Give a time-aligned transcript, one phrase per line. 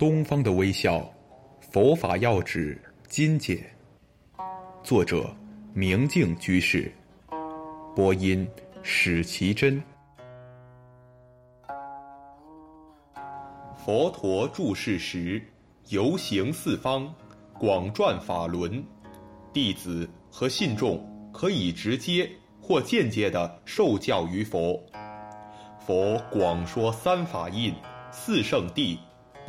[0.00, 1.06] 东方的微笑，
[1.60, 3.58] 佛法要旨精简。
[4.82, 5.30] 作者：
[5.74, 6.90] 明镜居士。
[7.94, 8.48] 播音：
[8.82, 9.78] 史其真。
[13.76, 15.42] 佛陀住世时，
[15.90, 17.14] 游行四方，
[17.58, 18.82] 广转法轮，
[19.52, 22.26] 弟子和信众可以直接
[22.58, 24.82] 或间接地受教于佛。
[25.78, 27.74] 佛广说三法印、
[28.10, 28.98] 四圣谛。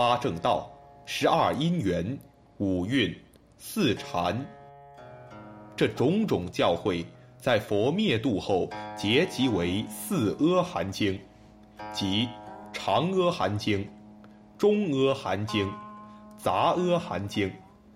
[0.01, 0.67] 八正道、
[1.05, 2.17] 十二因缘、
[2.57, 3.15] 五蕴、
[3.59, 4.43] 四禅，
[5.75, 7.05] 这种种教诲，
[7.37, 11.13] 在佛灭度后结集为《四阿含经》，
[11.93, 12.25] 即
[12.73, 13.77] 《长阿含经》、
[14.57, 15.67] 《中阿含经》、
[16.35, 17.47] 《杂阿含经》、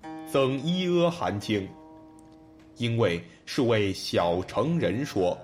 [0.32, 1.62] 《增一阿含经》。
[2.78, 5.36] 因为是为小乘人说，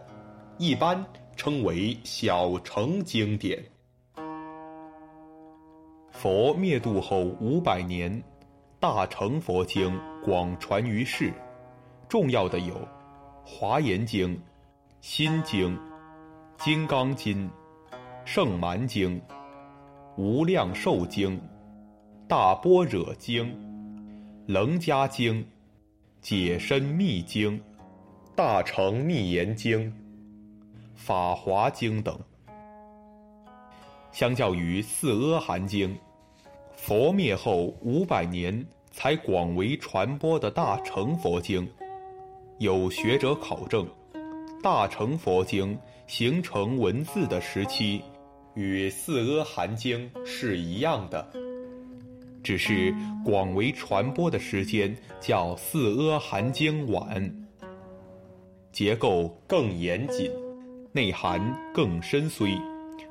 [0.60, 1.04] 一般
[1.36, 3.60] 称为小乘经典。
[6.22, 8.24] 佛灭度后五百年，
[8.80, 11.34] 大乘佛经广传于世，
[12.08, 12.76] 重要的有
[13.44, 14.36] 《华严经》
[15.02, 15.76] 《心经》
[16.64, 17.50] 《金刚经》
[18.24, 19.20] 《圣蛮经》
[20.16, 21.32] 《无量寿经》
[22.28, 23.46] 《大般若经》
[24.46, 25.34] 《楞伽经》
[26.22, 27.54] 《解深密经》
[28.36, 29.80] 《大乘密言经》
[30.94, 32.16] 《法华经》等。
[34.12, 35.90] 相较于《四阿含经》。
[36.84, 41.70] 佛灭后五百年才广为传播的大乘佛经，
[42.58, 43.88] 有学者考证，
[44.64, 48.02] 大乘佛经形成文字的时期，
[48.56, 51.24] 与四阿含经是一样的，
[52.42, 52.92] 只是
[53.24, 57.48] 广为传播的时间较四阿含经晚，
[58.72, 60.32] 结构更严谨，
[60.92, 61.40] 内涵
[61.72, 62.60] 更深邃，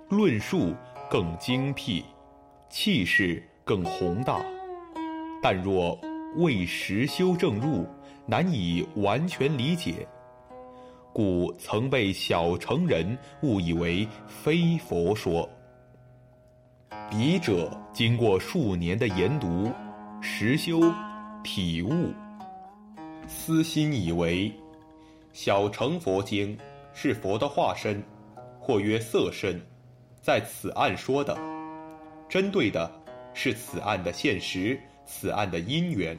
[0.08, 0.75] 论述
[1.08, 2.02] 更精辟，
[2.69, 3.41] 气势。
[3.70, 4.44] 更宏大，
[5.41, 5.97] 但若
[6.34, 7.86] 未实修正入，
[8.26, 10.04] 难以完全理解，
[11.12, 15.48] 故曾被小乘人误以为非佛说。
[17.08, 19.70] 笔者经过数年的研读、
[20.20, 20.81] 实修、
[21.44, 22.12] 体悟，
[23.28, 24.52] 私心以为，
[25.32, 26.58] 小乘佛经
[26.92, 28.02] 是佛的化身，
[28.58, 29.64] 或曰色身，
[30.20, 31.38] 在此案说的，
[32.28, 33.00] 针对的。
[33.32, 36.16] 是此案的现实，此案的因缘，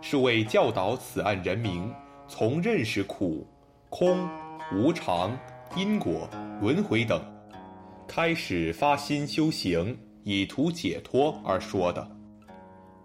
[0.00, 1.92] 是为教导此案人民
[2.26, 3.46] 从认识苦、
[3.88, 4.28] 空、
[4.72, 5.36] 无常、
[5.76, 6.28] 因果、
[6.60, 7.20] 轮回等，
[8.06, 12.08] 开始发心修行，以图解脱而说的。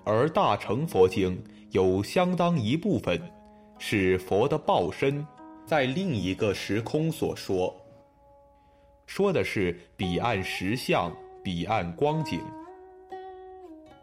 [0.05, 1.41] 而大乘佛经
[1.71, 3.21] 有相当一部分，
[3.79, 5.25] 是佛的报身，
[5.65, 7.73] 在另一个时空所说，
[9.05, 11.11] 说的是彼岸实相，
[11.43, 12.41] 彼岸光景。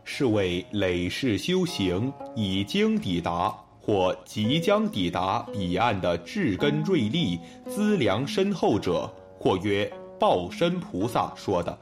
[0.05, 11.78] 是为累世修行已经抵达或即将抵达彼岸的智根锐利、资粮深厚者，或曰报身菩萨说的。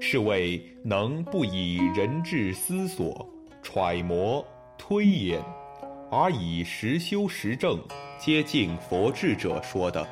[0.00, 3.26] 是为能不以人智思索、
[3.62, 4.44] 揣摩、
[4.76, 5.42] 推演，
[6.10, 7.78] 而以实修实证
[8.18, 10.06] 接近佛智者说的，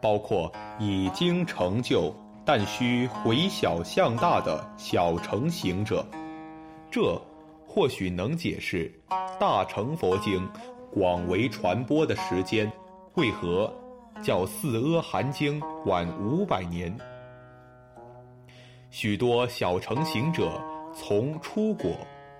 [0.00, 0.50] 包括
[0.80, 2.12] 已经成就。
[2.48, 6.06] 但需回小向大的小乘行者，
[6.88, 7.20] 这
[7.66, 8.88] 或许能解释
[9.36, 10.48] 大乘佛经
[10.92, 12.70] 广为传播的时间
[13.16, 13.68] 为何
[14.22, 16.96] 较四阿含经晚五百年。
[18.90, 20.62] 许多小乘行者
[20.94, 21.96] 从出果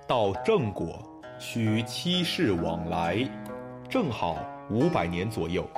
[0.07, 1.03] 到正果
[1.41, 3.29] 需七世往来，
[3.89, 4.39] 正好
[4.71, 5.69] 五百年左右。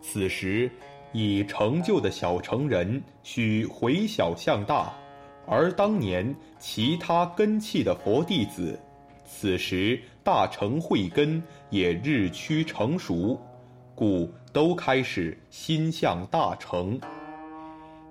[0.00, 0.68] 此时。
[1.12, 4.92] 已成就的小乘人需回小向大，
[5.46, 8.78] 而当年其他根器的佛弟子，
[9.24, 13.38] 此时大乘慧根也日趋成熟，
[13.94, 16.98] 故都开始心向大乘，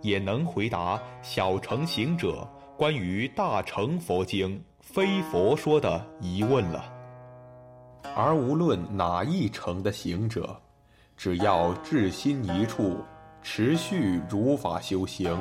[0.01, 2.47] 也能回答小乘行者
[2.77, 6.85] 关于大乘佛经非佛说的疑问了。
[8.15, 10.59] 而无论哪一乘的行者。
[11.21, 12.97] 只要至心一处，
[13.43, 15.37] 持续如法修行，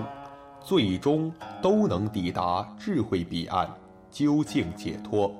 [0.60, 1.32] 最终
[1.62, 3.66] 都能抵达智慧彼岸，
[4.10, 5.34] 究竟解脱。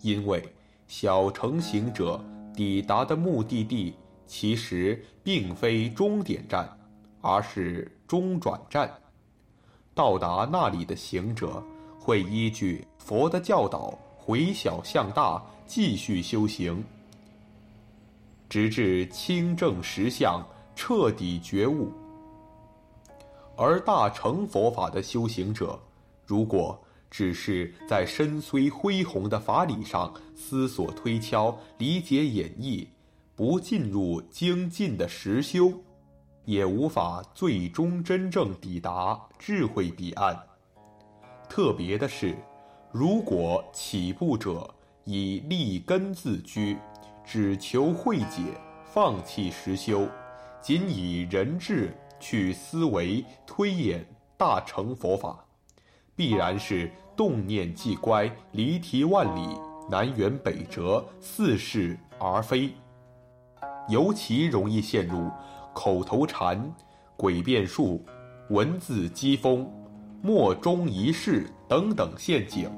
[0.00, 0.40] 因为
[0.86, 2.24] 小乘行者
[2.54, 3.92] 抵达的目的地
[4.28, 6.64] 其实并非终点站，
[7.20, 8.88] 而是中转站。
[9.92, 11.60] 到达那里的行者
[11.98, 16.80] 会依据佛的教导回小向大，继续修行。
[18.48, 20.44] 直至清正实相，
[20.74, 21.92] 彻底觉悟。
[23.56, 25.78] 而大乘佛法的修行者，
[26.26, 26.78] 如果
[27.10, 32.86] 只是在深邃恢宏的法理上思索推敲、理解演绎，
[33.34, 35.72] 不进入精进的实修，
[36.44, 40.38] 也无法最终真正抵达智慧彼岸。
[41.48, 42.36] 特别的是，
[42.92, 44.68] 如果起步者
[45.04, 46.76] 以立根自居，
[47.26, 48.42] 只求慧解，
[48.84, 50.06] 放弃实修，
[50.62, 54.06] 仅以人智去思维推演
[54.36, 55.44] 大乘佛法，
[56.14, 59.58] 必然是动念即乖，离题万里，
[59.90, 62.72] 南辕北辙，似是而非。
[63.88, 65.28] 尤其容易陷入
[65.74, 66.72] 口头禅、
[67.16, 68.04] 诡辩术、
[68.50, 69.66] 文字讥讽。
[70.22, 72.68] 莫衷一是等等陷阱，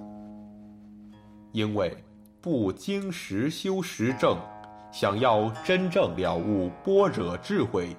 [1.52, 1.96] 因为
[2.40, 4.38] 不经实修实证，
[4.92, 7.96] 想要真正了悟般若智慧，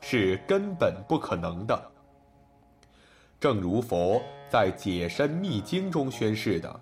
[0.00, 1.90] 是根本不可能的。
[3.38, 6.80] 正如佛在《解深密经》中宣示的：“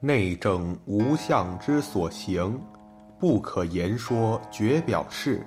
[0.00, 2.60] 内证无相之所行，
[3.18, 5.46] 不可言说绝表示，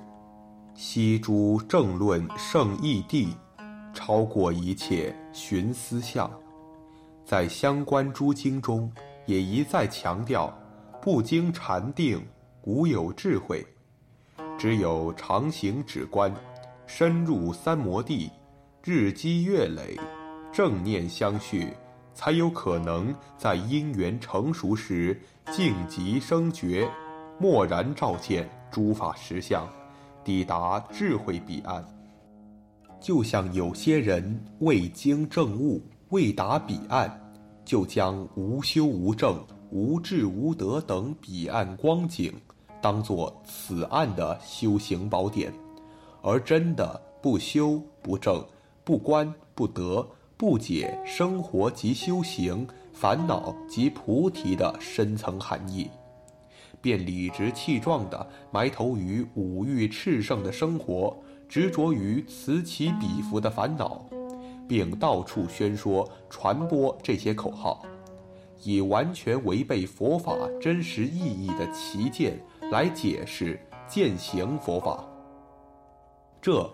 [0.74, 3.28] 悉诸正论圣义谛。”
[3.94, 6.30] 超过一切寻思相，
[7.24, 8.92] 在相关诸经中
[9.26, 10.54] 也一再强调：
[11.02, 12.26] 不经禅定，
[12.64, 13.64] 无有智慧；
[14.58, 16.34] 只有常行止观，
[16.88, 18.30] 深入三摩地，
[18.84, 19.98] 日积月累，
[20.52, 21.74] 正念相续，
[22.14, 25.20] 才有可能在因缘成熟时
[25.52, 26.90] 静极生觉，
[27.40, 29.68] 默然照见诸法实相，
[30.24, 31.86] 抵达智慧彼岸。
[33.02, 37.20] 就像有些人未经正悟，未达彼岸，
[37.66, 42.32] 就将无修无证、无智无德等彼岸光景，
[42.82, 45.52] 当作此岸的修行宝典，
[46.22, 48.46] 而真的不修不正、
[48.84, 50.08] 不观不得、
[50.38, 55.90] 不解生活及修行、烦恼及菩提的深层含义，
[56.80, 61.18] 便理直气壮地埋头于五欲炽盛的生活。
[61.48, 64.04] 执着于此起彼伏的烦恼，
[64.68, 67.86] 并到处宣说、传播这些口号，
[68.64, 72.40] 以完全违背佛法真实意义的旗见
[72.72, 75.04] 来解释践行佛法。
[76.42, 76.70] 这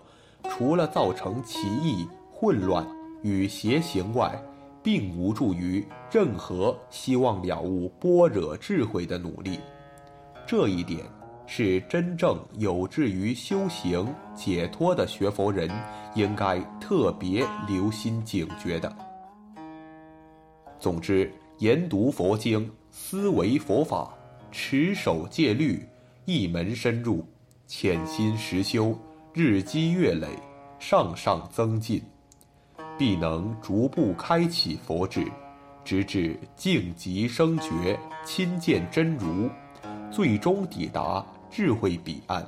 [0.50, 2.86] 除了造成歧义、混乱
[3.22, 4.42] 与邪行外，
[4.82, 9.60] 并无助于任何希望了悟般若智慧的努力。
[10.46, 11.04] 这一点。
[11.54, 15.70] 是真正有志于修行解脱的学佛人，
[16.14, 18.90] 应该特别留心警觉的。
[20.80, 24.10] 总之，研读佛经、思维佛法、
[24.50, 25.86] 持守戒律，
[26.24, 27.22] 一门深入，
[27.66, 28.98] 潜心实修，
[29.34, 30.28] 日积月累，
[30.78, 32.02] 上上增进，
[32.96, 35.30] 必能逐步开启佛智，
[35.84, 39.50] 直至静极生觉，亲见真如。
[40.10, 42.42] 最终抵达智慧彼岸。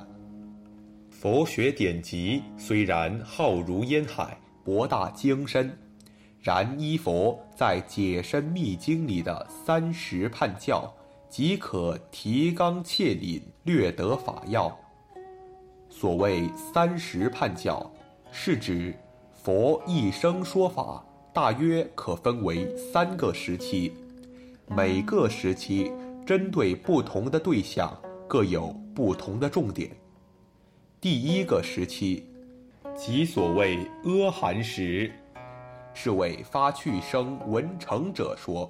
[1.11, 5.71] 佛学典籍虽然浩如烟海、博大精深，
[6.41, 10.91] 然依佛在《解深密经》里的三十判教，
[11.29, 14.75] 即可提纲挈领，略得法要。
[15.87, 17.87] 所谓三十判教，
[18.31, 18.91] 是指
[19.31, 23.93] 佛一生说法，大约可分为三个时期，
[24.67, 25.91] 每个时期。
[26.25, 27.95] 针对不同的对象，
[28.27, 29.89] 各有不同的重点。
[30.99, 32.25] 第一个时期，
[32.95, 35.11] 即所谓阿含时，
[35.93, 38.69] 是为发趣生闻成者说。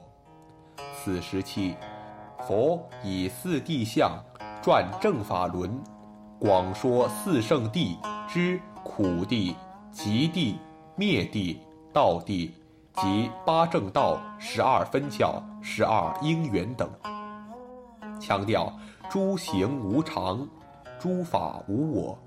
[0.93, 1.75] 此时期，
[2.45, 4.21] 佛以四谛相
[4.61, 5.81] 转正法轮，
[6.39, 7.95] 广说四圣谛
[8.27, 9.55] 之苦谛、
[9.91, 10.55] 极谛、
[10.97, 11.57] 灭谛、
[11.93, 12.51] 道谛
[12.95, 16.89] 及八正道、十二分教、十二因缘等。
[18.19, 18.71] 强调
[19.09, 20.47] 诸行无常，
[20.99, 22.19] 诸法无我，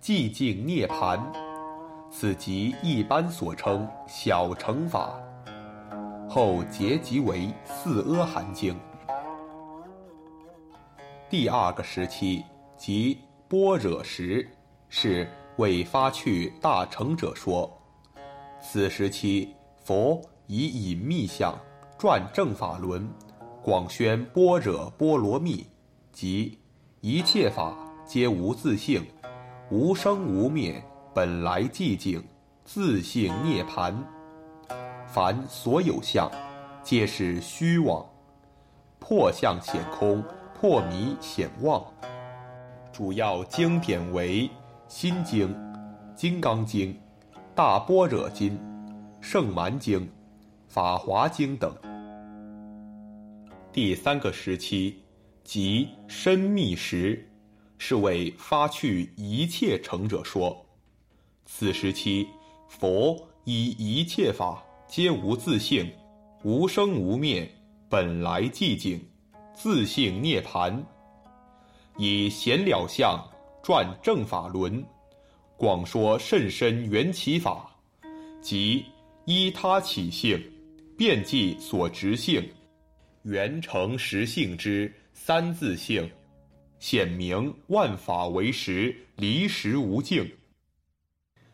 [0.00, 1.20] 寂静涅槃，
[2.10, 5.18] 此即一般所称小乘法。
[6.28, 8.74] 后结集为《四阿含经》。
[11.28, 12.44] 第二个时期
[12.76, 14.48] 即般若时，
[14.88, 17.70] 是为发去大乘者说。
[18.60, 19.52] 此时期
[19.82, 21.52] 佛以隐秘相
[21.98, 23.08] 转正法轮。
[23.62, 25.64] 广宣般若波罗蜜，
[26.12, 26.58] 即
[27.00, 27.74] 一切法
[28.06, 29.02] 皆无自性，
[29.70, 30.80] 无生无灭，
[31.14, 32.22] 本来寂静，
[32.64, 33.94] 自性涅槃。
[35.06, 36.30] 凡所有相，
[36.82, 38.04] 皆是虚妄，
[39.00, 40.22] 破相显空，
[40.60, 41.82] 破迷显妄。
[42.92, 44.46] 主要经典为
[44.86, 45.48] 《心经》
[46.14, 46.92] 《金刚经》
[47.54, 48.50] 《大般若经》
[49.22, 50.00] 《圣蛮经》
[50.68, 51.74] 《法华经》等。
[53.72, 55.01] 第三个时期，
[55.44, 57.28] 即深密时，
[57.78, 60.64] 是为发去一切成者说。
[61.44, 62.26] 此时期，
[62.68, 65.90] 佛以一切法皆无自性，
[66.44, 67.50] 无生无灭，
[67.88, 69.04] 本来寂静，
[69.54, 70.82] 自性涅盘。
[71.98, 73.22] 以显了相
[73.62, 74.82] 转正法轮，
[75.56, 77.70] 广说甚深缘起法，
[78.40, 78.84] 即
[79.26, 80.40] 依他起性，
[80.96, 82.42] 遍计所执性。
[83.24, 86.10] 缘成实性之三自性，
[86.78, 90.28] 显明万法为实，离实无境。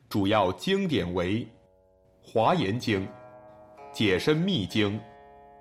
[0.08, 1.44] 主要经典为
[2.22, 3.00] 《华严经》
[3.92, 4.92] 《解深密经》《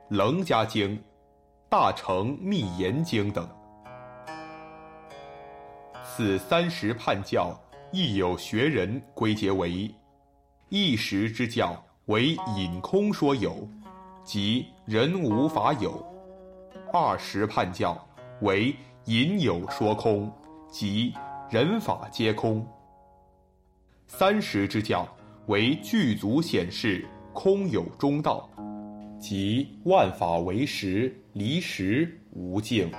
[0.09, 0.89] 楞伽经》
[1.69, 3.49] 《大乘密严经》等。
[6.03, 7.59] 此三十判教，
[7.91, 9.93] 亦有学人归结为
[10.69, 11.75] 一时之教，
[12.05, 13.67] 为隐空说有。
[14.23, 16.05] 即人无法有，
[16.93, 17.97] 二十判教
[18.41, 18.73] 为
[19.05, 20.31] 隐有说空，
[20.69, 21.13] 即
[21.49, 22.65] 人法皆空。
[24.07, 25.07] 三十之教
[25.47, 28.49] 为具足显示空有中道，
[29.19, 32.89] 即万法为实，离实无境。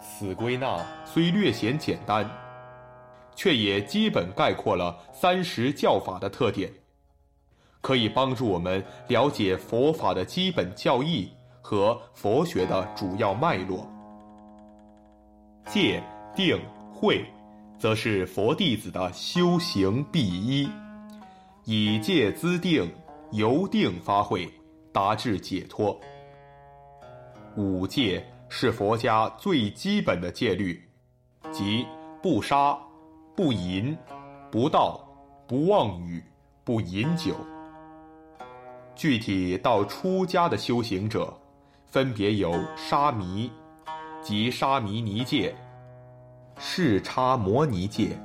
[0.00, 2.28] 此归纳虽略显简单，
[3.34, 6.72] 却也基本概括了三十教法的特点。
[7.80, 11.30] 可以帮助我们了解佛法的基本教义
[11.68, 13.84] 和佛学的主要脉络。
[15.64, 16.00] 戒、
[16.32, 16.56] 定、
[16.94, 17.24] 慧，
[17.76, 20.70] 则是佛弟子的修行必依，
[21.64, 22.88] 以戒资定，
[23.32, 24.48] 由定发慧，
[24.92, 25.98] 达至解脱。
[27.56, 30.80] 五戒是佛家最基本的戒律，
[31.50, 31.84] 即
[32.22, 32.78] 不杀、
[33.34, 33.98] 不淫、
[34.52, 35.00] 不盗、
[35.48, 36.22] 不妄语、
[36.62, 37.34] 不饮酒。
[38.94, 41.36] 具体到出家的修行者，
[41.88, 43.50] 分别有沙弥，
[44.22, 45.54] 即沙弥尼戒；
[46.58, 48.18] 视叉摩尼戒，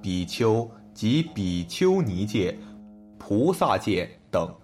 [0.00, 2.56] 比丘及比丘尼戒，
[3.18, 4.54] 菩萨戒等。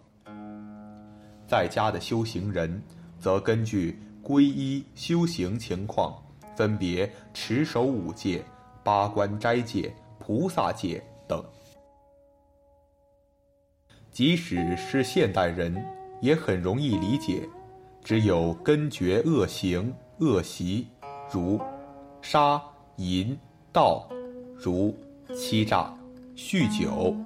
[1.46, 2.82] 在家的修行人，
[3.20, 6.16] 则根据皈依修行情况，
[6.56, 8.42] 分别持守五戒、
[8.82, 11.44] 八关斋戒、菩萨戒等。
[14.10, 15.84] 即使是现代人，
[16.22, 17.46] 也很容易理解，
[18.04, 20.86] 只有根绝恶行恶习，
[21.32, 21.58] 如
[22.20, 22.62] 杀
[22.96, 23.34] 淫
[23.72, 24.06] 盗，
[24.54, 24.94] 如
[25.34, 25.90] 欺诈
[26.36, 27.16] 酗酒，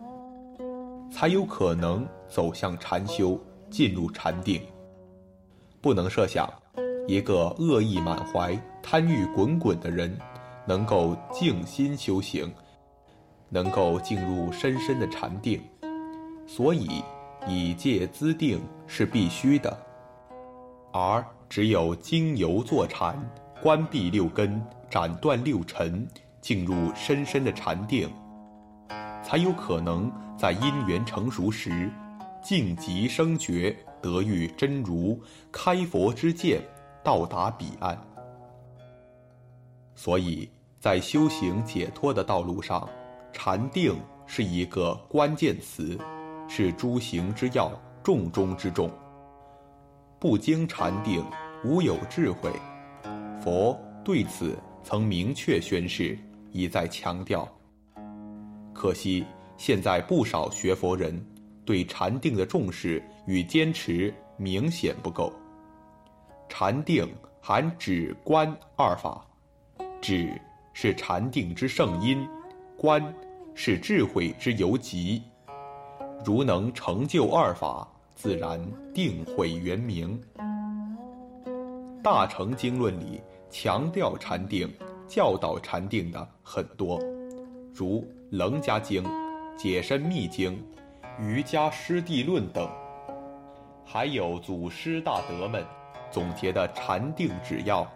[1.11, 3.37] 才有可能走向禅修，
[3.68, 4.62] 进入禅定。
[5.80, 6.49] 不能设想，
[7.08, 10.16] 一个恶意满怀、贪欲滚滚的人，
[10.64, 12.49] 能够静心修行，
[13.49, 15.61] 能够进入深深的禅定。
[16.47, 17.02] 所以，
[17.49, 19.76] 以戒资定是必须的，
[21.00, 23.16] 而只有经由坐禅，
[23.62, 26.04] 关闭六根，斩断六尘，
[26.40, 28.10] 进入深深的禅定，
[29.22, 31.88] 才有可能在因缘成熟时，
[32.42, 35.16] 静极生觉，得遇真如，
[35.52, 36.60] 开佛之见，
[37.04, 37.96] 到达彼岸。
[39.94, 40.50] 所以
[40.80, 42.88] 在修行解脱的道路上，
[43.32, 45.96] 禅定是一个关键词。
[46.48, 47.70] 是诸行之要，
[48.02, 48.90] 重中之重。
[50.20, 51.25] 不经禅定，
[51.64, 52.50] 无有智慧。
[53.40, 56.18] 佛对此曾明确宣示，
[56.50, 57.48] 一再强调。
[58.72, 59.25] 可惜
[59.56, 61.25] 现在不少学佛人
[61.64, 65.32] 对禅定的重视与坚持明显不够。
[66.48, 67.08] 禅定
[67.40, 69.25] 含止观二法，
[70.00, 70.40] 止
[70.72, 72.26] 是禅定之圣因，
[72.76, 73.02] 观
[73.54, 75.22] 是智慧之由极。
[76.25, 77.87] 如能成就二法，
[78.20, 78.60] 自然
[78.92, 80.20] 定慧圆明。
[82.02, 84.68] 大乘经论里强调禅定、
[85.06, 86.98] 教导禅定的很多，
[87.72, 88.00] 如
[88.32, 89.04] 《楞伽经》
[89.56, 90.50] 《解深密经》
[91.22, 92.68] 《瑜伽师地论》等，
[93.84, 95.64] 还有祖师大德们
[96.10, 97.87] 总结的禅定指要，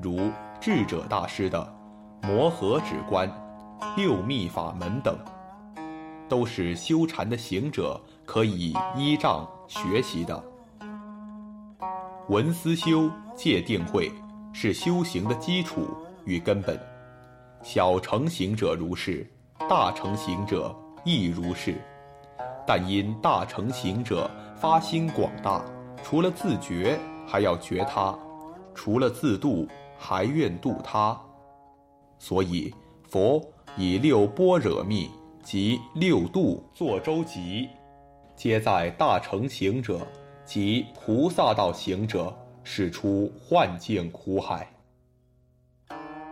[0.00, 1.58] 如智者大师的
[2.28, 3.28] 《摩诃止观》
[3.96, 5.18] 《六密法门》等。
[6.28, 7.98] 都是修禅的行者
[8.28, 10.44] 可以依仗学习的。
[12.28, 14.12] 闻思修戒定慧
[14.52, 15.88] 是修行的基础
[16.26, 16.78] 与根本，
[17.62, 19.26] 小成行者如是，
[19.66, 21.80] 大成行者亦如是。
[22.66, 25.64] 但因大成行者发心广大，
[26.04, 28.14] 除了自觉，还要觉他；
[28.74, 29.66] 除了自度，
[29.96, 31.18] 还愿度他。
[32.18, 32.74] 所以
[33.08, 33.42] 佛
[33.74, 35.10] 以六波若密。
[35.40, 37.70] 及六度作舟集，
[38.38, 40.06] 皆在大乘行者
[40.44, 44.64] 及菩萨道行者使出幻境苦海。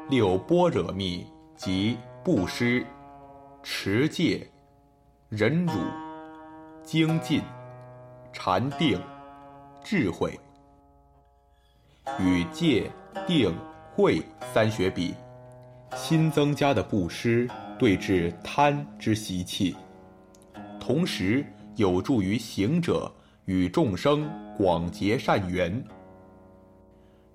[0.08, 2.86] 六波若蜜即布施、
[3.60, 4.48] 持戒、
[5.28, 5.72] 忍辱、
[6.84, 7.42] 精进、
[8.32, 9.02] 禅定、
[9.82, 10.38] 智慧。
[12.20, 12.88] 与戒、
[13.26, 13.52] 定、
[13.96, 14.22] 慧
[14.54, 15.12] 三学比，
[15.96, 19.74] 新增加的布施对治贪之习气，
[20.78, 21.44] 同时
[21.76, 23.10] 有助于行者
[23.44, 25.82] 与众生广结善缘。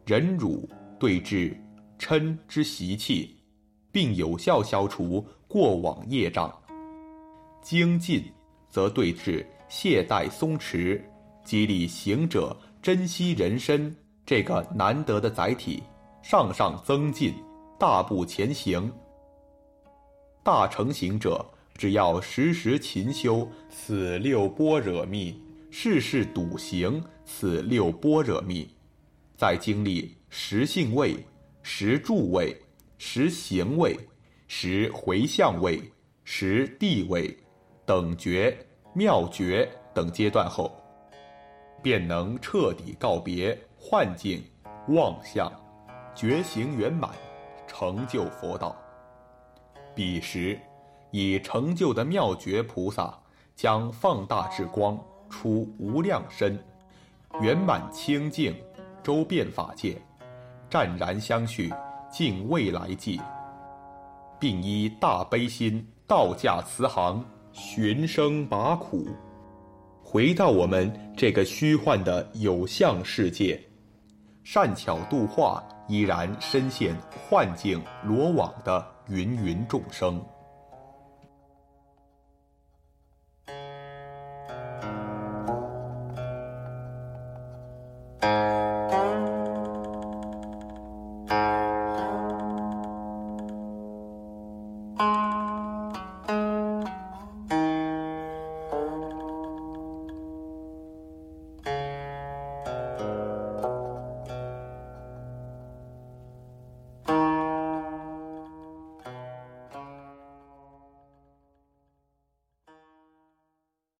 [0.05, 0.67] 忍辱
[0.99, 1.55] 对治
[1.97, 3.37] 嗔之习气，
[3.91, 6.51] 并有效消除过往业障。
[7.61, 8.23] 精进
[8.67, 10.99] 则对治懈怠松弛，
[11.43, 13.95] 激励行者珍惜人身。
[14.25, 15.83] 这个难得的载体，
[16.21, 17.33] 上上增进，
[17.77, 18.91] 大步前行。
[20.43, 21.45] 大成行者
[21.81, 28.69] 只要时时勤修此六波若蜜，事事笃行此六波若蜜，
[29.35, 31.25] 在经历十性位、
[31.63, 32.55] 十住位、
[32.99, 33.97] 十行位、
[34.47, 35.81] 十回向位、
[36.23, 37.35] 十地位、
[37.83, 38.55] 等觉、
[38.93, 40.79] 妙觉等阶段后，
[41.81, 43.57] 便能彻底告别。
[43.75, 44.43] 幻境、
[44.89, 45.51] 妄相、
[46.13, 47.09] 觉行圆满，
[47.67, 48.79] 成就佛道。
[49.95, 50.59] 彼时，
[51.11, 53.13] 以成就的妙觉菩萨
[53.55, 54.97] 将放大智光，
[55.29, 56.57] 出无量身，
[57.41, 58.55] 圆满清净，
[59.03, 60.01] 周遍法界，
[60.69, 61.71] 湛然相续，
[62.09, 63.19] 尽未来际，
[64.39, 69.07] 并依大悲心，道驾慈航，寻声拔苦，
[70.03, 73.61] 回到我们这个虚幻的有相世界。
[74.43, 76.95] 善巧度化，依然深陷
[77.29, 80.19] 幻境罗网的芸芸众生。